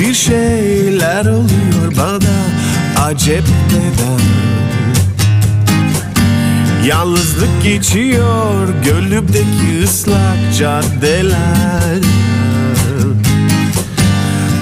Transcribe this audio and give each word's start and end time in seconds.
Bir 0.00 0.14
şeyler 0.14 1.26
oluyor 1.26 1.96
bana 1.98 3.04
Acep 3.04 3.44
neden? 3.68 4.20
Yalnızlık 6.86 7.62
geçiyor 7.62 8.68
gönlümdeki 8.84 9.84
ıslak 9.84 10.56
caddeler. 10.58 12.00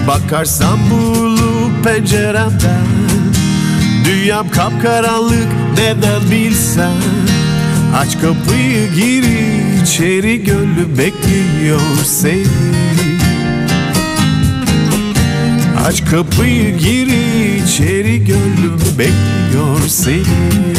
Bakarsam 0.06 0.78
bulu 0.90 1.70
penceremden 1.84 2.86
Dünyam 4.04 4.50
kapkaranlık 4.50 5.48
neden 5.78 6.30
bilsen? 6.30 6.96
Aç 7.96 8.12
kapıyı 8.20 8.92
gir 8.94 9.24
içeri 9.82 10.44
gönlüm 10.44 10.98
bekliyor 10.98 11.80
seni 12.04 12.67
Aç 15.88 16.04
kapıyı 16.10 16.78
gir 16.78 17.06
içeri 17.64 18.24
gönlüm 18.24 18.80
bekliyor 18.98 19.80
seni. 19.88 20.74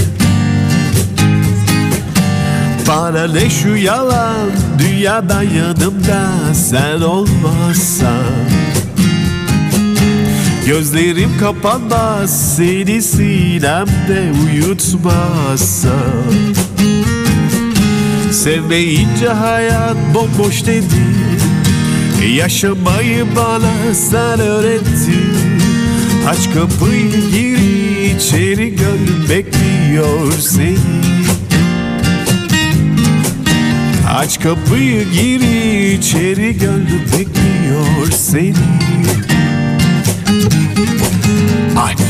Bana 2.87 3.27
ne 3.27 3.49
şu 3.49 3.75
yalan 3.75 4.49
dünyadan 4.79 5.43
yanımda 5.43 6.31
sen 6.53 7.01
olmazsan. 7.01 8.33
Gözlerim 10.67 11.37
kapanmaz 11.39 12.55
seni 12.55 13.01
sinemde 13.01 14.31
uyutmazsam. 14.45 15.93
Sevmeyince 18.31 19.27
hayat 19.27 19.97
bomboş 20.13 20.65
dedi 20.65 21.38
Yaşamayı 22.27 23.25
bana 23.35 23.93
sen 23.93 24.39
öğrettin 24.39 25.33
Aç 26.29 26.53
kapıyı 26.53 27.11
gir 27.31 27.57
içeri 28.15 28.75
gönlüm 28.75 29.29
bekliyor 29.29 30.31
seni 30.31 30.77
Aç 34.09 34.39
kapıyı 34.39 35.03
gir 35.11 35.41
içeri 35.97 36.57
gönlüm 36.57 37.05
bekliyor 37.13 38.11
seni 38.11 38.53
Ay. 41.77 42.08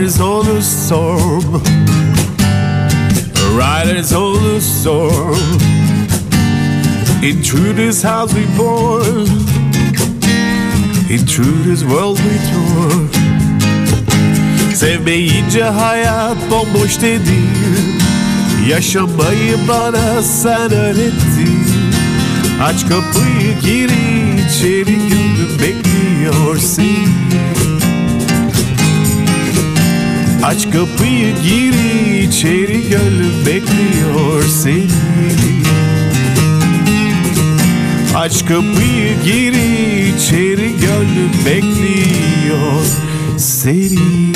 Riders 0.00 0.20
on 0.22 0.46
a 0.46 0.62
storm. 0.62 1.62
Riders 3.54 4.14
on 4.14 4.56
a 4.56 4.58
storm. 4.58 5.60
Into 7.22 7.74
this 7.74 8.02
house 8.02 8.32
we 8.32 8.46
born 8.56 9.28
Into 11.10 11.44
this 11.64 11.84
world 11.84 12.18
we 12.20 12.38
tour. 12.48 13.08
Sevmeyince 14.74 15.64
hayat 15.64 16.36
bomboş 16.50 17.00
dedi 17.00 17.40
Yaşamayı 18.68 19.56
bana 19.68 20.22
sen 20.22 20.72
öğrettin. 20.72 21.64
Aç 22.62 22.88
kapıyı 22.88 23.60
gir 23.62 23.90
içeri 24.48 24.94
gönlüm 25.08 25.58
bekliyor 25.58 26.58
seni 26.58 27.29
Aç 30.42 30.64
kapıyı 30.64 31.34
gir 31.42 31.74
içeri 32.22 32.88
gönlüm 32.90 33.46
bekliyor 33.46 34.42
seni. 34.42 34.86
Aç 38.16 38.46
kapıyı 38.46 39.22
gir 39.24 39.52
içeri 40.14 40.70
gönlüm 40.80 41.32
bekliyor 41.46 42.84
seni 43.36 44.32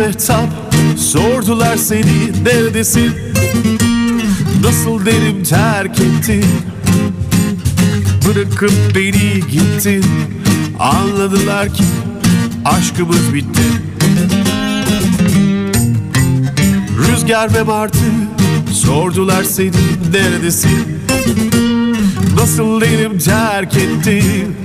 Mehtap 0.00 0.48
sordular 0.96 1.76
seni 1.76 2.44
neredesin? 2.44 3.12
Nasıl 4.62 5.06
derim 5.06 5.42
terk 5.44 6.00
ettin? 6.00 6.44
Bırakıp 8.28 8.72
beni 8.94 9.40
gittin 9.50 10.04
Anladılar 10.78 11.74
ki 11.74 11.84
aşkımız 12.64 13.34
bitti 13.34 13.62
Rüzgar 16.98 17.54
ve 17.54 17.62
Martı 17.62 17.98
sordular 18.72 19.42
seni 19.42 19.70
neredesin? 20.12 21.02
Nasıl 22.36 22.80
derim 22.80 23.18
terk 23.18 23.76
ettin? 23.76 24.56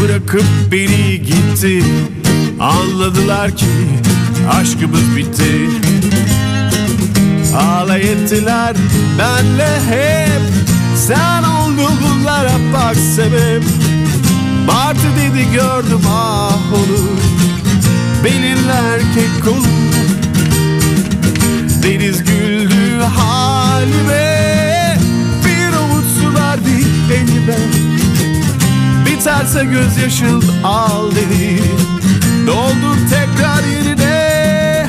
Bırakıp 0.00 0.44
beni 0.72 1.22
gitti 1.22 1.82
Anladılar 2.62 3.56
ki 3.56 3.66
aşkımız 4.50 5.16
bitti. 5.16 5.70
Alay 7.56 8.00
ettiler 8.00 8.76
benle 9.18 9.80
hep. 9.88 10.40
Sen 10.96 11.42
oldun 11.42 11.92
bunlara 12.02 12.52
bak 12.72 12.96
sebep. 12.96 13.62
Martı 14.66 15.06
dedi 15.16 15.52
gördüm 15.52 16.00
ah 16.08 16.58
onu 16.72 17.08
Belirli 18.24 18.70
erkek 18.70 19.44
kolu 19.44 19.66
Deniz 21.82 22.24
güldü 22.24 23.02
halime. 23.16 24.98
Bir 25.44 25.76
umut 25.76 26.04
su 26.04 26.34
verdi 26.34 26.84
elime. 27.12 27.58
Biterse 29.06 29.64
gözyaşın 29.64 30.42
al 30.64 31.10
dedi 31.10 31.62
Doldur 32.46 32.96
tekrar 33.10 33.64
yerine. 33.64 34.86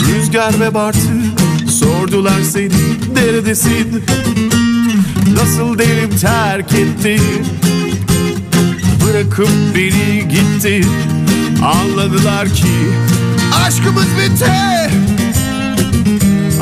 Rüzgar 0.00 0.60
ve 0.60 0.74
Bartı 0.74 0.98
sordular 1.70 2.40
seni 2.52 2.70
neredesin? 3.14 4.04
Nasıl 5.34 5.78
derim 5.78 6.16
terk 6.20 6.72
ettin 6.72 7.22
Bırakıp 9.06 9.48
beni 9.76 10.28
gitti. 10.28 10.84
Anladılar 11.64 12.48
ki 12.48 12.68
aşkımız 13.66 14.06
bitti 14.06 14.52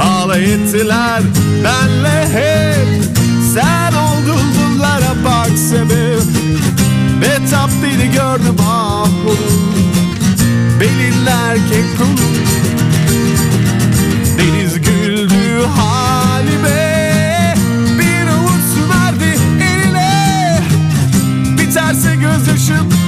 Alay 0.00 0.52
ettiler 0.52 1.22
benle 1.64 2.28
hep. 2.32 3.04
Sen 3.54 3.92
oldun 3.92 4.42
bunlara 4.56 5.14
bak 5.24 5.58
sebep. 5.70 6.22
Betap 7.20 7.70
beni 7.82 8.12
gördüm 8.12 8.56
ah 8.68 9.08
onu 9.26 9.70
Belirli 10.80 11.30
erkek 11.48 11.98
kulu 11.98 12.26
Deniz 14.38 14.74
güldü 14.74 15.66
halime. 15.76 17.54
Bir 17.98 18.30
umut 18.32 18.62
su 18.74 18.88
verdi 18.90 19.38
eline. 19.62 20.62
Biterse 21.58 22.14
gözyaşım 22.14 22.99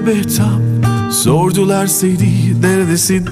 ve 0.00 0.06
Behtap 0.06 0.60
Sordular 1.12 1.86
seni 1.86 2.62
neredesin? 2.62 3.28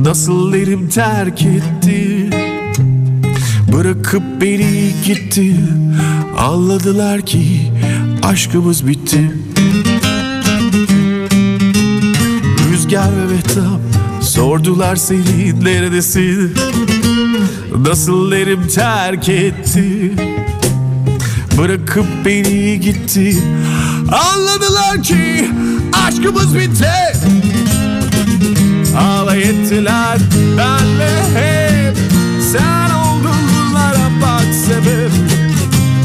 Nasıl 0.00 0.54
elim 0.54 0.88
terk 0.88 1.42
etti? 1.42 2.30
Bırakıp 3.72 4.22
beni 4.40 4.92
gitti. 5.04 5.56
Anladılar 6.38 7.20
ki 7.20 7.72
aşkımız 8.22 8.86
bitti. 8.86 9.30
Rüzgar 12.72 13.10
ve 13.16 13.32
Mehtap 13.32 13.80
Sordular 14.22 14.96
seni 14.96 15.64
neredesin? 15.64 16.54
Nasıl 17.78 18.32
elim 18.32 18.68
terk 18.68 19.28
etti? 19.28 20.12
Bırakıp 21.58 22.06
beni 22.24 22.80
gitti 22.80 23.36
Anladılar 24.90 25.02
ki 25.02 25.50
aşkımız 26.06 26.54
bitti. 26.54 26.90
Alay 28.98 29.42
ettiler 29.42 30.18
benle 30.58 31.22
hep 31.34 31.96
Sen 32.52 32.90
oldun 32.94 33.36
bunlara 33.54 34.10
bak 34.22 34.54
sebep. 34.66 35.10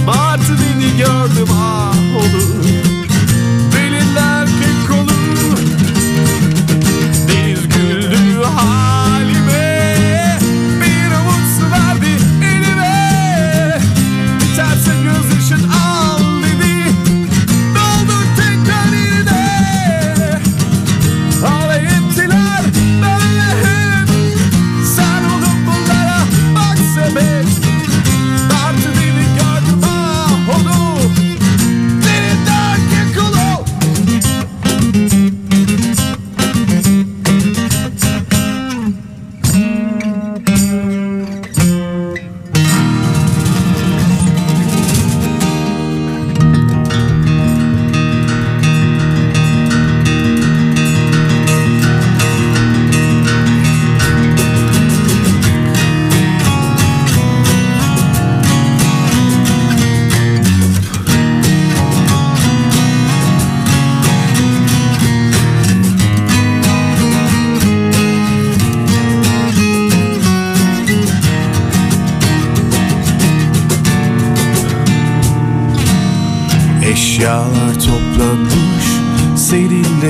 Martı 0.05 0.53
beni 0.53 0.97
gördüm 0.97 1.47
ah 1.53 1.94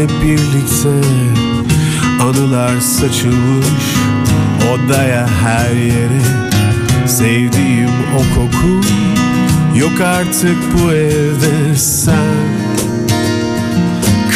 seninle 0.06 0.22
birlikte 0.24 1.08
Anılar 2.24 2.80
saçılmış 2.80 3.66
odaya 4.74 5.28
her 5.44 5.76
yere 5.76 6.22
Sevdiğim 7.08 7.90
o 8.16 8.36
koku 8.36 8.82
yok 9.76 10.02
artık 10.02 10.58
bu 10.74 10.92
evde 10.92 11.76
sen. 11.76 12.36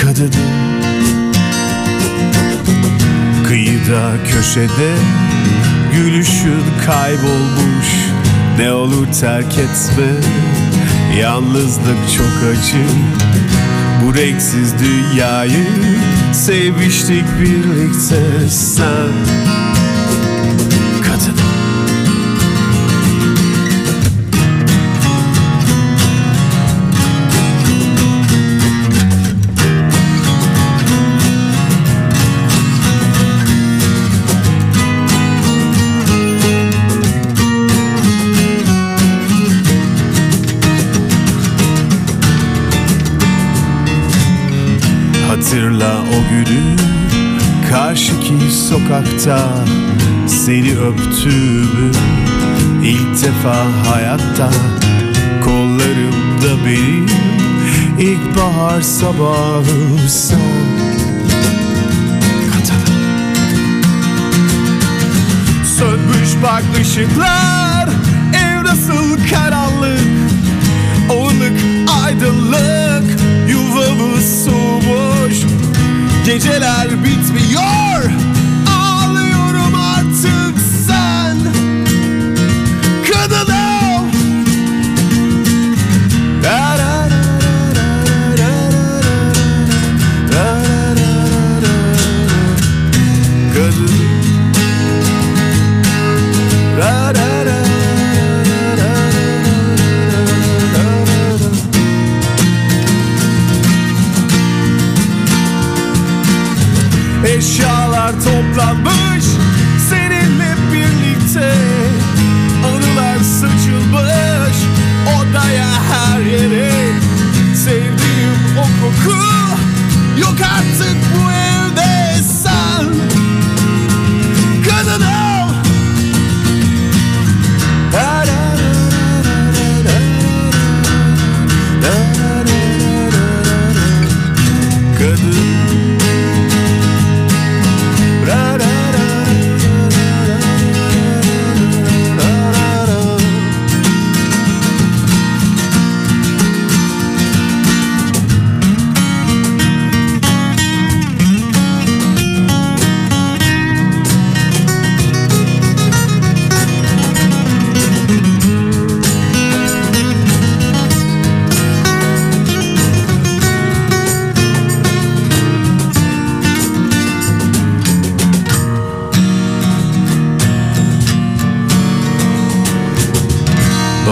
Kadınım 0.01 0.31
Kıyıda 3.48 4.12
köşede 4.31 4.94
gülüşün 5.94 6.63
kaybolmuş. 6.86 7.88
Ne 8.57 8.72
olur 8.72 9.07
terk 9.22 9.57
etme 9.57 10.12
Yalnızlık 11.19 11.98
çok 12.18 12.50
acı 12.51 12.86
Bu 14.10 14.16
renksiz 14.16 14.74
dünyayı 14.80 15.68
Sevmiştik 16.34 17.26
birlikte 17.42 18.50
sen. 18.50 19.10
Kadınım 21.04 21.49
sokakta 49.19 49.66
Seni 50.27 50.77
öptüğümü 50.77 51.92
ilk 52.83 53.24
defa 53.24 53.56
hayatta 53.92 54.50
Kollarımda 55.44 56.66
benim 56.66 57.07
ilkbahar 58.00 58.81
sabahı 58.81 60.10
sen. 60.10 60.39
Sönmüş 65.77 66.44
bak 66.44 66.63
ışıklar 66.82 67.89
Ev 68.34 68.63
nasıl 68.63 69.17
karanlık? 69.32 70.00
Onluk 71.10 71.58
aydınlık 72.03 73.20
Yuvamız 73.50 74.46
soğumuş 74.46 75.36
Geceler 76.25 76.88
bitmiyor 77.03 78.19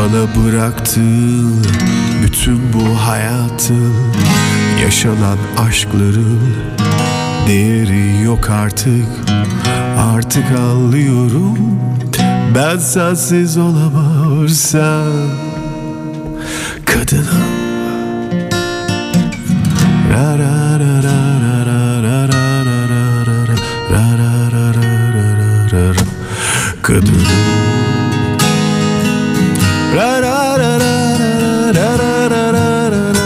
Bana 0.08 0.46
bıraktı 0.46 1.02
bütün 2.24 2.74
bu 2.74 3.08
hayatı 3.08 3.74
Yaşanan 4.82 5.38
aşkların 5.58 6.40
değeri 7.48 8.24
yok 8.24 8.50
artık 8.50 9.06
Artık 9.98 10.52
anlıyorum 10.52 11.58
ben 12.56 12.78
sensiz 12.78 13.58
olamazsam 13.58 15.12
Kadınım 16.86 17.48
ra 20.14 20.38
ra 20.38 20.80
ra 20.80 21.04
ra 21.04 21.04
ra 21.04 21.48
ra 29.98 30.20
ra 30.20 30.58
ra 30.62 30.78
ra 30.78 31.00
ra 31.78 31.90
ra 31.98 32.30
ra 32.30 32.52
ra 32.52 32.72
ra 32.72 33.18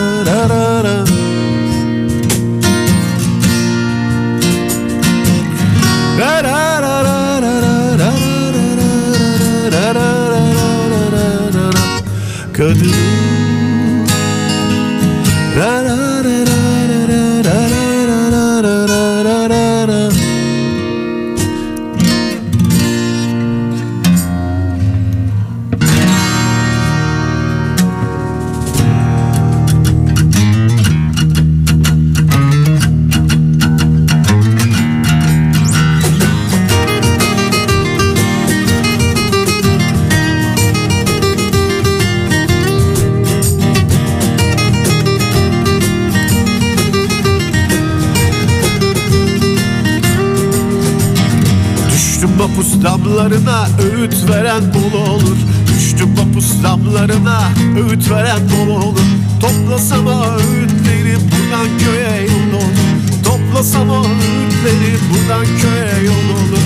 Toplasam 59.51 60.08
öğütleri 60.08 61.15
buradan 61.15 61.67
köye 61.79 62.22
yol 62.22 62.53
olur 62.53 63.24
Toplasam 63.24 63.89
öğütleri 63.89 64.98
buradan 65.12 65.46
köye 65.46 66.05
yol 66.05 66.29
olur 66.38 66.63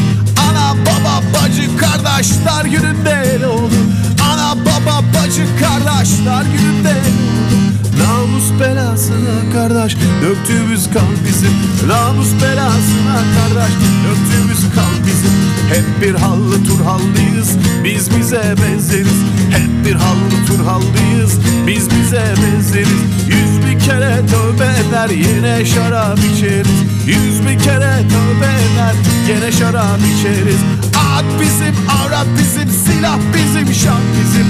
Ana 0.50 0.76
baba 0.86 1.24
bacı 1.34 1.78
kardeşler 1.78 2.66
gününde 2.66 3.36
el 3.36 3.44
olur. 3.44 3.72
Ana 4.32 4.56
baba 4.56 5.04
bacı 5.16 5.46
kardeşler 5.60 6.44
gününde 6.44 6.90
el 6.90 6.96
olur 6.96 7.65
Namus 8.06 8.60
belasına 8.60 9.54
kardeş 9.54 9.98
döktüğümüz 10.22 10.90
kan 10.94 11.14
bizim. 11.28 11.52
Namus 11.88 12.32
belasına 12.42 13.18
kardeş 13.36 13.74
döktüğümüz 14.06 14.76
kan 14.76 14.94
bizim. 15.08 15.36
Hep 15.70 16.02
bir 16.02 16.16
hallı 16.16 16.64
turhallıyız 16.64 17.50
biz 17.84 18.18
bize 18.18 18.56
benzeriz. 18.62 19.20
Hep 19.52 19.86
bir 19.86 19.96
hallı 19.96 20.46
turhallıyız 20.48 21.40
biz 21.68 21.90
bize 21.90 22.24
benzeriz. 22.44 23.02
Yüz 23.28 23.68
bir 23.68 23.80
kere 23.86 24.22
tövbe 24.28 24.70
eder 24.88 25.10
yine 25.10 25.66
şarap 25.66 26.20
içeriz. 26.20 26.80
Yüz 27.06 27.42
bir 27.42 27.64
kere 27.64 27.94
tövbe 28.14 28.52
eder 28.66 28.96
yine 29.28 29.52
şarap 29.52 30.00
içeriz. 30.00 30.62
At 30.96 31.26
bizim 31.42 31.76
avrat 31.90 32.28
bizim 32.40 32.70
silah 32.70 33.18
bizim 33.34 33.74
şan 33.74 34.02
bizim. 34.20 34.48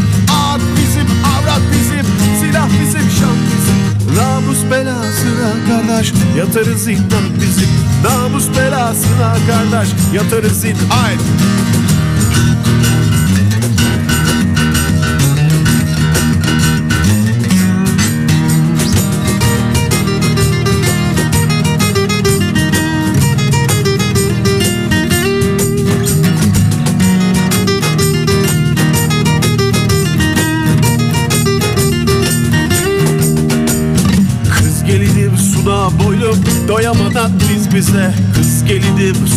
At 0.53 0.61
bizim 0.77 1.07
avrat 1.25 1.61
bizim 1.71 2.14
silah 2.55 2.69
bizim 2.81 3.09
şan 3.11 3.37
bizim 3.51 4.17
Namus 4.17 4.57
belasına 4.71 5.51
kardeş 5.67 6.13
yatarız 6.37 6.83
zindan 6.83 7.23
bizim. 7.41 7.69
Namus 8.03 8.47
belasına 8.57 9.35
kardeş 9.47 9.89
yatarız 10.13 10.61
zindan 10.61 10.89
Haydi 10.89 11.21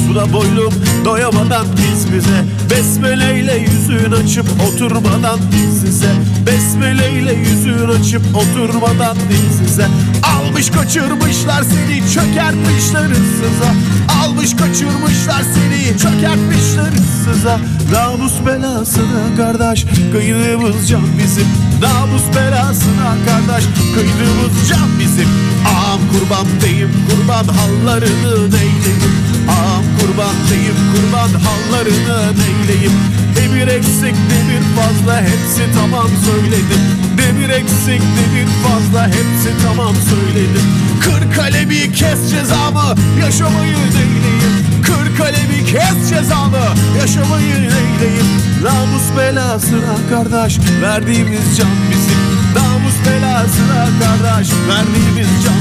suna 0.08 0.32
boylum 0.32 0.72
doyamadan 1.04 1.66
biz 1.76 2.12
bize. 2.12 2.44
Besmeleyle 2.70 3.56
yüzün 3.56 4.12
açıp 4.12 4.46
oturmadan 4.68 5.38
biz 5.52 5.80
size 5.80 6.12
Besmeleyle 6.46 7.32
yüzün 7.32 7.88
açıp 7.88 8.22
oturmadan 8.34 9.16
biz 9.30 9.68
size 9.68 9.86
Almış 10.22 10.70
kaçırmışlar 10.70 11.62
seni 11.62 12.10
çökertmişler 12.14 13.10
ıssıza 13.10 13.74
Almış 14.22 14.56
kaçırmışlar 14.56 15.42
seni 15.54 15.98
çökertmişler 15.98 16.92
ıssıza 16.92 17.58
Namus 17.92 18.32
belasına 18.46 19.36
kardeş 19.36 19.86
kıydığımız 20.12 20.88
can 20.88 21.18
bizim. 21.18 21.46
Namus 21.82 22.22
belasına 22.36 23.16
kardeş 23.26 23.64
kıydığımız 23.94 24.68
can 24.68 24.88
bizim. 24.98 25.28
Ağam 25.68 26.00
kurban 26.12 26.46
deyim 26.60 26.92
kurban 27.08 27.54
hallarını 27.54 28.50
neyleyim 28.50 29.27
Ağam 29.58 29.84
kurban 30.00 30.36
deyim 30.50 30.78
kurban 30.92 31.40
hallarını 31.46 32.32
neyleyim? 32.40 32.92
Ne 33.36 33.54
bir 33.54 33.68
eksik 33.68 34.16
ne 34.30 34.40
bir 34.48 34.62
fazla 34.76 35.20
hepsi 35.20 35.62
tamam 35.74 36.08
söyledim. 36.26 36.82
Ne 37.16 37.40
bir 37.40 37.48
eksik 37.48 38.02
ne 38.16 38.24
bir 38.34 38.48
fazla 38.64 39.06
hepsi 39.06 39.50
tamam 39.66 39.94
söyledim. 40.10 40.66
Kır 41.00 41.36
kalemi 41.36 41.92
kes 41.92 42.30
cezamı 42.30 42.94
yaşamayı 43.20 43.76
neyleyim? 43.76 44.54
Kır 44.82 45.16
kalemi 45.18 45.64
kes 45.66 46.08
cezamı 46.10 46.66
yaşamayı 47.00 47.54
neyleyim? 47.54 48.28
Namus 48.62 49.06
belasına 49.18 49.96
kardeş 50.10 50.58
verdiğimiz 50.82 51.56
can 51.58 51.76
bizim. 51.90 52.22
Namus 52.56 52.94
belasına 53.06 53.88
kardeş 54.00 54.48
verdiğimiz 54.68 55.44
can 55.44 55.57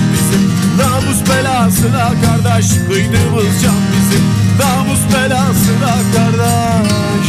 Namus 0.77 1.29
belasına 1.29 2.11
kardeş 2.25 2.67
kıydığımız 2.87 3.61
can 3.63 3.75
bizim. 3.91 4.23
Namus 4.59 4.99
belasına 5.13 5.95
kardeş. 6.15 7.27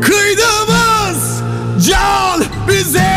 Kıydığımız 0.00 1.42
can 1.88 2.44
bizim 2.68 3.11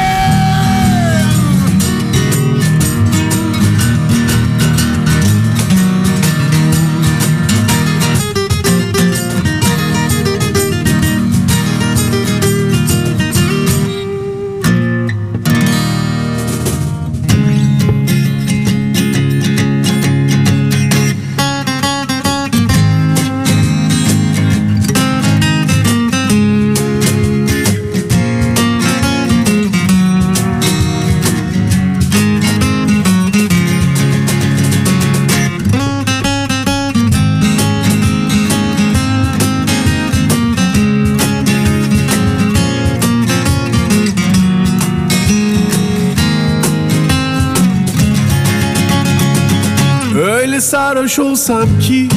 sarhoş 51.15 51.19
olsam 51.19 51.79
ki 51.79 52.09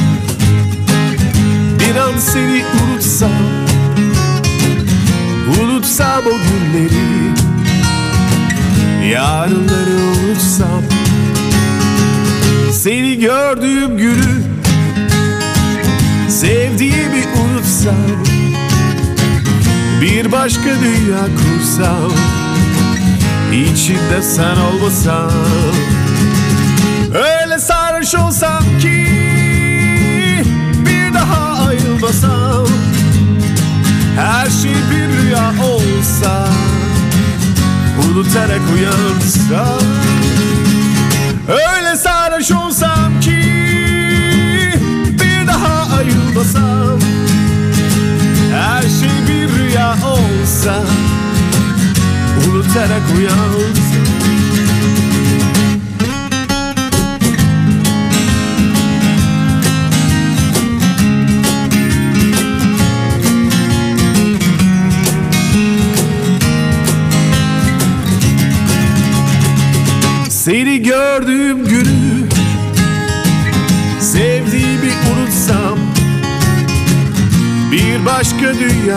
Bir 1.79 1.95
an 1.95 2.17
seni 2.17 2.63
unutsam 2.83 3.31
unutsam 5.61 6.21
o 6.27 6.29
günleri 6.29 7.29
Yarınları 9.11 9.97
unutsam. 10.25 10.83
Seni 12.71 13.19
gördüğüm 13.19 13.97
günü 13.97 14.43
Sevdiğimi 16.29 17.25
unutsam 17.41 17.95
Bir 20.01 20.31
başka 20.31 20.63
dünya 20.63 21.25
kursam 21.25 22.11
İçinde 23.53 24.21
sen 24.21 24.55
olmasan 24.55 25.31
Sarhoş 28.09 28.25
olsam 28.25 28.63
ki 28.81 29.05
Bir 30.85 31.13
daha 31.13 31.67
ayrılmasam 31.67 32.67
Her 34.15 34.49
şey 34.49 34.71
bir 34.71 35.17
rüya 35.17 35.53
olsa 35.63 36.47
Unutarak 38.05 38.61
uyansam 38.75 39.79
Öyle 41.49 41.97
sarhoş 41.97 42.51
olsam 42.51 43.19
ki 43.21 43.43
Bir 45.11 45.47
daha 45.47 45.97
ayrılmasam 45.97 46.99
Her 48.53 48.81
şey 48.81 49.27
bir 49.27 49.49
rüya 49.59 49.93
olsa 49.93 50.83
Unutarak 52.47 53.03
uyansam 53.17 53.98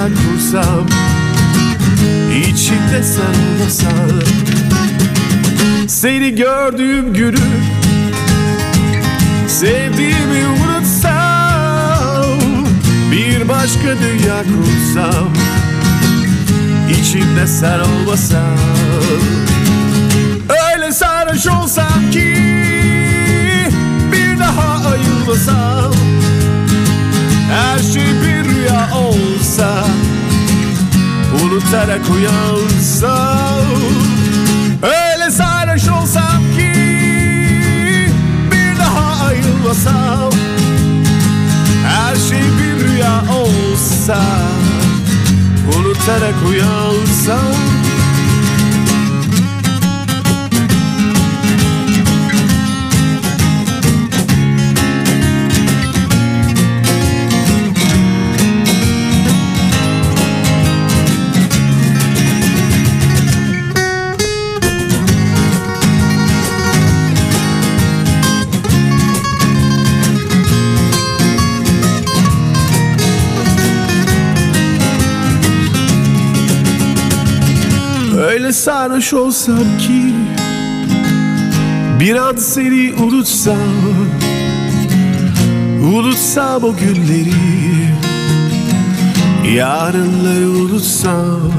dünya 0.03 0.15
kursam 0.15 0.87
İçinde 2.49 3.03
sen 3.03 3.23
olmasan 3.23 4.23
Seni 5.89 6.35
gördüğüm 6.35 7.15
günü 7.15 7.37
Sevdiğimi 9.49 10.47
unutsam. 10.47 12.39
Bir 13.13 13.49
başka 13.49 13.83
dünya 13.83 14.43
kursam 14.43 15.29
İçinde 16.91 17.47
sen 17.47 17.79
olmasan 17.79 18.59
Öyle 20.75 20.93
sarhoş 20.93 21.47
olsam 21.47 22.11
ki 22.13 22.37
Bir 24.13 24.39
daha 24.39 24.91
ayılmasam 24.91 25.93
Unutarak 31.73 32.11
uyansam 32.11 33.67
Öyle 34.83 35.31
sarhoş 35.31 35.89
olsam 35.89 36.43
ki 36.57 36.73
Bir 38.51 38.79
daha 38.79 39.27
ayılmasam 39.27 40.33
Her 41.87 42.17
şey 42.17 42.41
bir 42.41 42.85
rüya 42.85 43.23
olsa 43.23 44.23
Unutarak 45.79 46.35
uyansam 46.49 47.82
Öyle 78.33 78.53
sarhoş 78.53 79.13
olsam 79.13 79.79
ki 79.79 80.15
Bir 82.01 82.17
an 82.17 82.37
seni 82.37 82.95
unutsam 82.95 83.57
Unutsam 85.95 86.65
o 86.65 86.77
günleri. 86.77 87.35
Yarınları 89.55 90.51
unutsam 90.51 91.53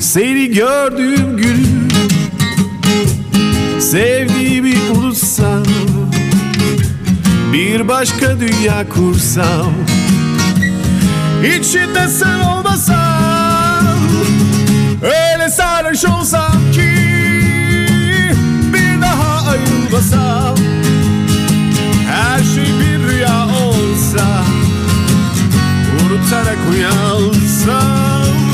Seni 0.00 0.50
gördüğüm 0.50 1.36
günü 1.36 1.90
Sevdiğimi 3.80 4.74
unutsam 4.98 5.64
Bir 7.52 7.88
başka 7.88 8.40
dünya 8.40 8.88
kursam. 8.88 9.72
İçinde 11.58 12.08
sen 12.08 12.40
olmasan 12.40 13.45
Sarhoş 15.96 16.20
olsam 16.20 16.72
ki 16.72 16.90
Bir 18.72 19.02
daha 19.02 19.50
ayrılmasam 19.50 20.54
Her 22.10 22.38
şey 22.38 22.64
bir 22.64 23.08
rüya 23.08 23.46
olsa 23.46 24.44
Unutarak 26.04 26.58
uyansam 26.70 28.45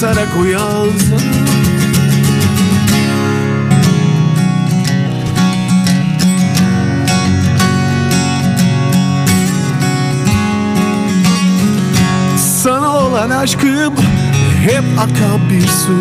Unutarak 0.00 0.36
uyansam 0.36 1.18
Sana 12.36 12.88
olan 12.88 13.30
aşkım 13.30 13.94
hep 14.66 14.84
akan 14.98 15.50
bir 15.50 15.66
su. 15.68 15.98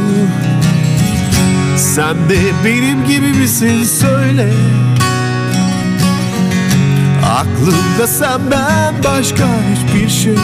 Sen 1.77 2.15
de 2.29 2.39
benim 2.65 3.05
gibi 3.05 3.27
misin 3.27 3.83
söyle. 3.83 4.53
Aklımda 7.25 8.07
senden 8.07 9.03
başka 9.03 9.45
hiçbir 9.75 10.09
şey 10.09 10.33
yok 10.33 10.39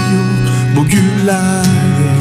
bugünlerde 0.76 2.15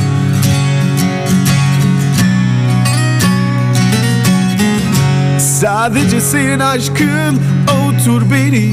Sadece 5.85 6.21
senin 6.21 6.61
aşkın 6.61 7.41
avutur 7.69 8.23
beni. 8.31 8.73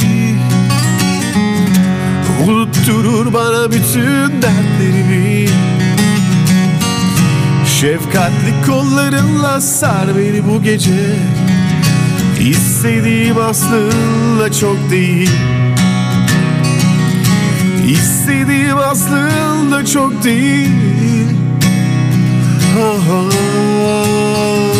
Unutturur 2.47 3.33
bana 3.33 3.71
bütün 3.71 4.41
dertlerimi. 4.41 5.49
Şefkatli 7.79 8.53
kollarınla 8.67 9.61
sar 9.61 10.17
beni 10.17 10.47
bu 10.47 10.63
gece. 10.63 11.15
İstediğim 12.39 13.37
aslında 13.37 14.53
çok 14.59 14.89
değil. 14.91 15.31
İstediğim 17.87 18.77
aslında 18.77 19.85
çok 19.85 20.23
değil. 20.23 20.69
Ah, 22.79 23.13
ah. 23.13 24.70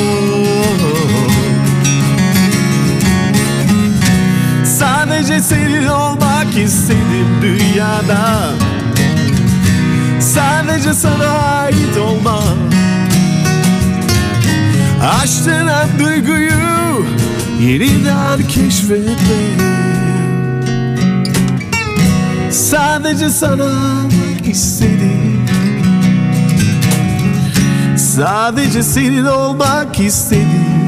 Sadece 5.21 5.41
senin 5.41 5.87
olmak 5.87 6.57
istedim 6.65 7.27
dünyada. 7.41 8.49
Sadece 10.19 10.93
sana 10.93 11.27
ait 11.27 11.97
olmak 11.97 12.43
denen 15.45 15.87
duyguyu 15.99 17.05
yeniden 17.61 18.47
keşfettim 18.47 19.57
Sadece 22.51 23.29
sana 23.29 23.71
istedim. 24.45 25.45
Sadece 27.97 28.83
senin 28.83 29.25
olmak 29.25 29.99
istedim 29.99 30.80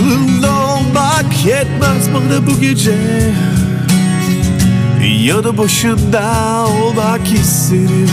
Aklımda 0.00 0.50
olmak 0.50 1.46
yetmez 1.46 2.14
bana 2.14 2.46
bu 2.46 2.60
gece. 2.60 2.94
Yanı 5.24 5.58
başında 5.58 6.66
olmak 6.66 7.32
isterim. 7.32 8.08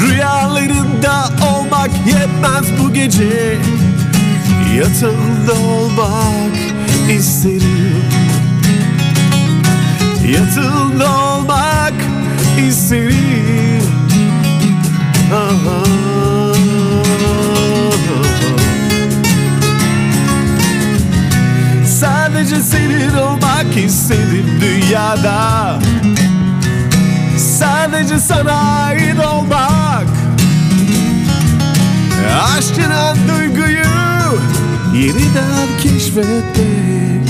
Rüyalarında 0.00 1.28
olmak 1.52 1.90
yetmez 2.06 2.80
bu 2.80 2.92
gece. 2.92 3.58
Yatağında 4.76 5.52
olmak 5.52 6.56
isterim. 7.18 8.04
Yatağında 10.32 11.36
olmak 11.36 11.94
isterim 12.68 13.71
olmak 23.72 23.84
istedim 23.84 24.46
dünyada. 24.60 25.78
Sadece 27.38 28.18
sana 28.18 28.52
ait 28.52 29.18
olmak. 29.18 30.06
Aşkına 32.56 33.14
duyguyu 33.28 33.84
yeniden 34.94 35.68
keşfetmek 35.82 37.28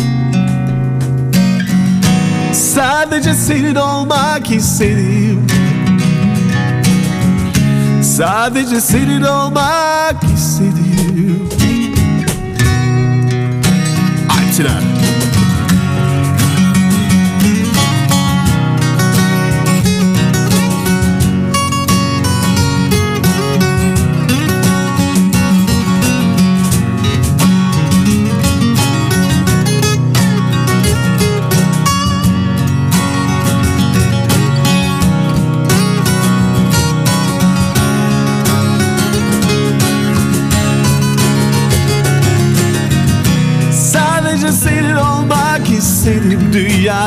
Sadece 2.53 3.35
senin 3.35 3.75
olmak 3.75 4.51
istedim. 4.51 5.47
Sadece 8.03 8.81
senin 8.81 9.23
olmak 9.23 10.25
istedim. 10.37 11.49
Alptiler 14.29 14.92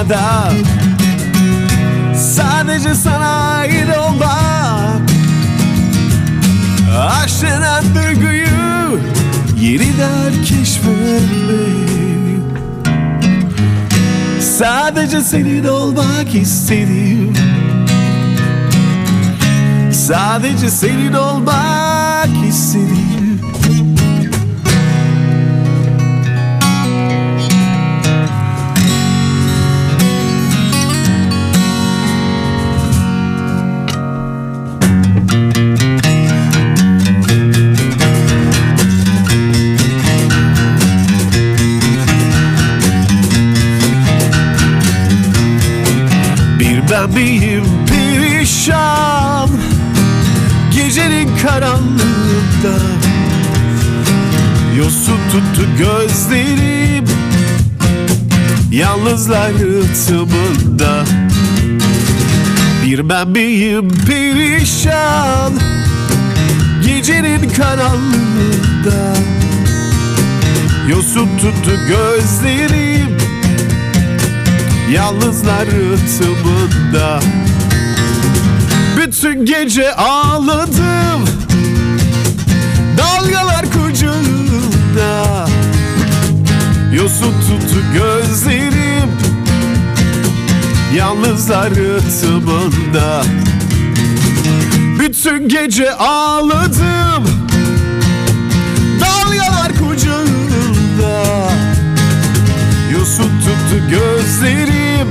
dünyada. 0.10 0.52
Sadece 2.16 2.96
sana 2.96 3.58
ait 3.58 3.98
olmak. 3.98 5.02
Aşk 7.00 7.42
denen 7.42 7.84
duyguyu 7.96 9.00
yeniden 9.60 10.34
keşfetmek. 10.46 11.86
Sadece 14.42 15.22
senin 15.22 15.66
olmak 15.66 16.36
istedim. 16.36 17.34
Sadece 19.92 20.70
senin 20.70 21.14
olmak 21.14 22.30
istedim 22.50 22.95
gözlerim 56.30 57.06
Yalnızlar 58.72 59.54
rıhtımında 59.54 61.04
Bir 62.86 63.10
ben 63.10 63.28
miyim 63.28 63.90
perişan 64.08 65.54
Gecenin 66.86 67.50
karanlığında 67.50 69.16
Yosun 70.90 71.30
tuttu 71.38 71.72
gözlerim 71.88 73.18
Yalnızlar 74.92 75.66
rıhtımında 75.66 77.20
Bütün 78.98 79.46
gece 79.46 79.96
ağladım 79.96 81.15
Yosun 87.06 87.34
tuttu 87.42 87.82
gözlerim 87.94 89.10
Yalnızlar 90.96 91.70
rıhtımında 91.70 93.24
Bütün 95.00 95.50
gece 95.50 95.94
ağladım. 95.94 97.24
Dalgalar 99.02 99.72
kucağımda 99.74 101.24
Yosun 102.94 103.32
tuttu 103.40 103.90
gözlerim 103.90 105.08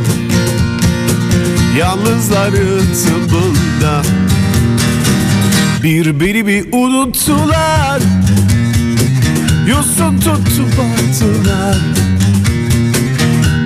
Yalnızlar 1.78 2.52
rıhtımında 2.52 4.02
Birbirimi 5.82 6.64
unuttular 6.72 8.00
Yosun 9.68 10.18
tuttu 10.18 10.62
baktılar 10.78 11.76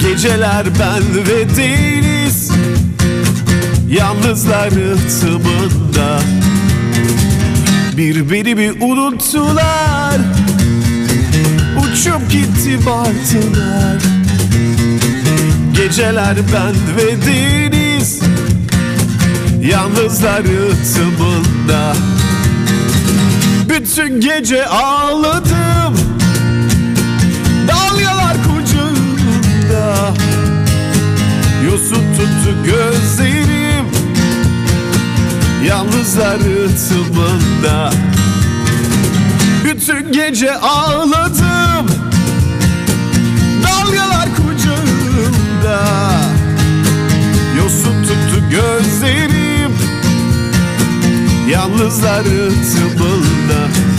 Geceler 0.00 0.66
ben 0.78 1.26
ve 1.26 1.56
deniz 1.56 2.50
Yalnızlar 3.88 4.70
rıhtımında 4.70 6.20
Birbirimi 7.96 8.72
unuttular. 8.84 10.18
Uçup 11.78 12.30
gitti 12.30 12.78
martılar 12.84 13.98
Geceler 15.76 16.36
ben 16.52 16.74
ve 16.96 17.26
deniz 17.26 18.20
Yalnızlar 19.62 20.42
rıhtımında 20.42 21.94
Bütün 23.80 24.20
gece 24.20 24.66
ağladım. 24.66 25.94
Dalgalar 27.68 28.36
kucağımda 28.42 30.14
Yosun 31.64 32.04
tuttu 32.16 32.54
gözlerim. 32.64 33.86
Yalnızlar 35.66 36.38
rıhtımında 36.38 37.90
Bütün 39.64 40.12
gece 40.12 40.54
ağladım. 40.54 41.86
Dalgalar 43.62 44.28
kucağımda 44.36 45.80
Yosun 47.58 48.02
tuttu 48.02 48.44
gözlerim. 48.50 49.72
Yalnızlar 51.50 52.24
rıhtımında 52.24 53.27
the 53.48 53.97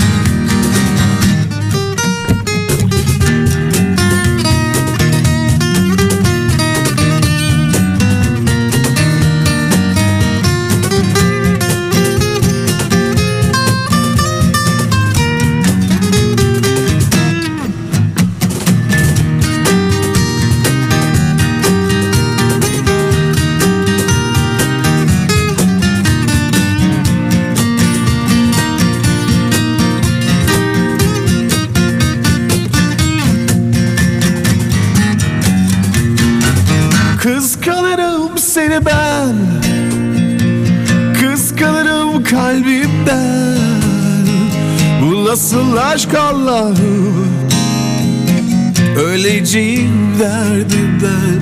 Öleceğim 49.49 50.19
derdimden 50.19 51.41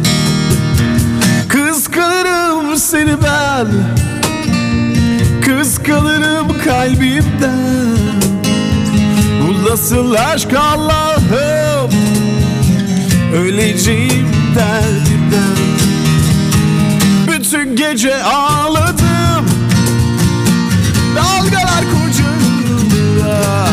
Kıskanırım 1.47 2.77
seni 2.77 3.15
ben. 3.23 3.67
Kıskanırım 5.41 6.47
kalbimden. 6.65 7.97
Bu 9.41 9.71
nasıl 9.71 10.13
aşk 10.13 10.53
Allah'ım? 10.53 11.91
Öleceğim 13.35 14.27
derdimden. 14.55 15.57
Bütün 17.27 17.75
gece 17.75 18.23
ağladım. 18.23 19.45
Dalgalar 21.15 21.83
kucağımda 21.83 23.67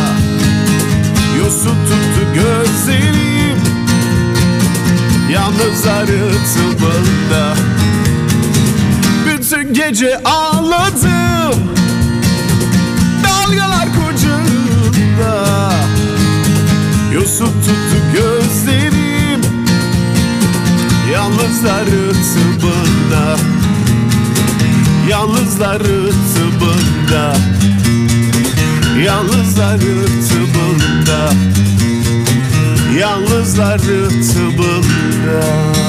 Yosun 1.39 1.77
tuttu 1.87 2.35
gözlerim 2.35 3.24
Yalnız 5.35 5.87
arıtımında 5.87 7.55
Bütün 9.27 9.75
gece 9.75 10.23
ağladım. 10.25 11.73
Dalgalar 13.25 13.89
kucağımda 13.95 15.73
Yosun 17.15 17.47
tuttu 17.47 17.99
gözlerim. 18.13 19.41
Yalnızlar 21.13 21.87
rıtımında 21.87 23.37
Yalnızlar 25.09 25.79
rıtımında 25.79 27.37
Yalnızlar 29.05 29.79
rıtımında 29.79 31.31
Yalnızlar 32.99 33.81
rıhtımında 33.81 35.84